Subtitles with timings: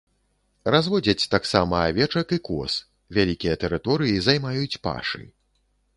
[0.75, 2.73] Разводзяць таксама авечак і коз,
[3.19, 5.23] вялікія тэрыторыі займаюць пашы.